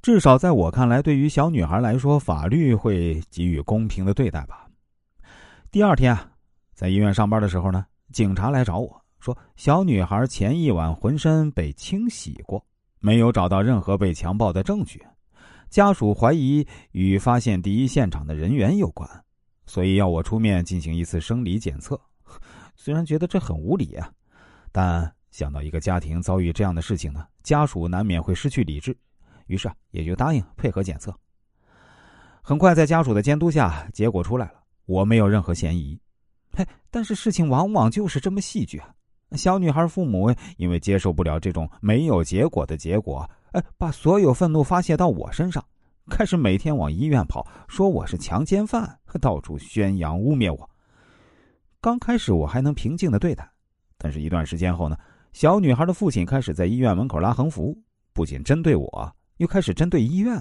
[0.00, 4.66] 至少在我看来，对于小女孩来说，法律会给予公平的对待吧。
[5.70, 6.30] 第二天啊，
[6.72, 12.64] 在医院上班的时候呢，警察来找我说，小女孩前一晚浑身被清洗过，
[13.00, 15.04] 没有找到任何被强暴的证据，
[15.68, 19.08] 家属怀疑与发现第一现场的人员有关，
[19.66, 22.00] 所以要我出面进行一次生理检测。
[22.76, 24.10] 虽然觉得这很无理啊，
[24.70, 28.96] 但想到一个家庭遭遇这样的事情呢，家属难免会失去理智，
[29.48, 31.12] 于是也就答应配合检测。
[32.40, 34.62] 很快，在家属的监督下，结果出来了。
[34.86, 36.00] 我没有任何嫌疑，
[36.56, 38.94] 嘿，但是事情往往就是这么戏剧啊！
[39.32, 45.62] 小女孩父母因为接受不了这种没有结果的结果，哎，把所有愤怒发泄到我身上，
[46.08, 50.70] 开始每天往医院跑，说我是强奸犯，到处宣扬污蔑我。
[51.82, 53.46] 刚开始我还能平静的对待，
[53.98, 54.96] 但是一段时间后呢，
[55.34, 57.78] 小女孩的父亲开始在医院门口拉横幅，
[58.14, 60.40] 不仅针对我，又开始针对医院。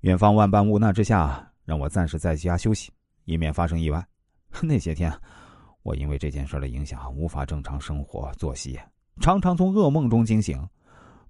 [0.00, 2.92] 院方万般无奈之下，让我暂时在家休息。
[3.24, 4.06] 以免发生意外。
[4.62, 5.10] 那些天，
[5.82, 8.78] 我因为这件事的影响，无法正常生活作息，
[9.20, 10.62] 常常从噩梦中惊醒。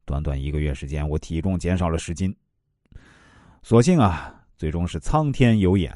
[0.05, 2.35] 短短一个月时间，我体重减少了十斤。
[3.63, 5.93] 所幸啊，最终是苍天有眼。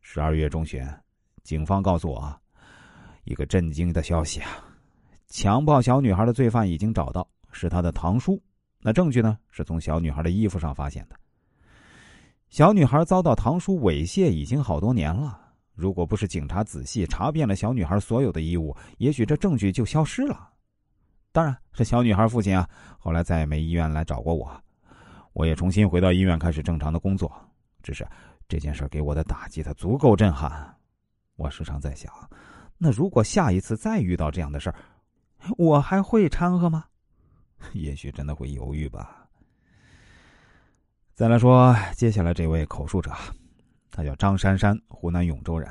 [0.00, 0.84] 十二月中旬，
[1.42, 2.36] 警方告诉我
[3.24, 4.50] 一个震惊的消息啊：
[5.28, 8.42] 强暴小女孩的罪犯已经找到，是她的堂叔。
[8.82, 9.38] 那证据呢？
[9.50, 11.16] 是从小女孩的衣服上发现的。
[12.48, 15.38] 小女孩遭到堂叔猥亵已经好多年了。
[15.72, 20.48] 如果不是警察仔细查遍了小女孩所有的衣物，也许这证据就消失了。
[21.32, 24.50] 当然，这小女孩父亲啊，后来再也没医院来找过我，
[25.32, 27.32] 我也重新回到医院开始正常的工作。
[27.82, 28.06] 只是
[28.48, 30.74] 这件事给我的打击，它足够震撼。
[31.36, 32.12] 我时常在想，
[32.76, 34.74] 那如果下一次再遇到这样的事儿，
[35.56, 36.84] 我还会掺和吗？
[37.72, 39.26] 也许真的会犹豫吧。
[41.14, 43.12] 再来说，接下来这位口述者，
[43.90, 45.70] 他叫张珊珊，湖南永州人。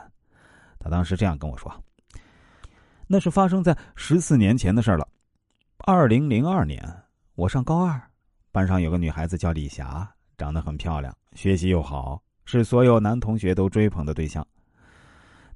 [0.79, 1.73] 他当时这样跟我说
[3.07, 5.07] ：“那是发生在十四年前的事了。
[5.79, 6.81] 二零零二年，
[7.35, 7.99] 我上高二，
[8.51, 14.45] 班上有个女孩子叫李霞，长得很漂亮，学习又好，是所有男同学都追捧的对象。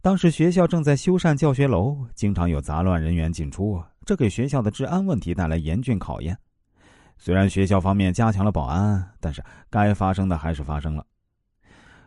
[0.01, 6.37] 当时学校正在修缮教学楼，经常有杂乱人员进出，这给学校的治安问题带来严峻考验。”
[7.17, 11.05] 虽然学校方面加强了保安，但是该发生的还是发生了。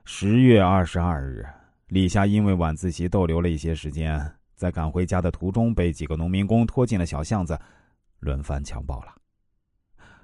[0.05, 1.47] 十月二十二日，
[1.89, 7.59] 李霞因为晚自习逗留了一些时间，在赶回家的途中被几个农民工拖进了小巷子，
[8.19, 9.15] 轮番强暴了。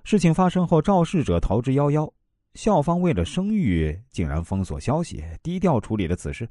[0.05, 2.13] 事情发生后，肇事者逃之夭夭，
[2.55, 6.47] 校方为了声誉，竟然封锁消息，低调处理了此事。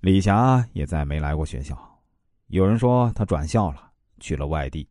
[0.00, 1.78] 李霞也再没来过学校，
[2.48, 3.91] 有人说她转校了，
[4.22, 4.88] 去了外地。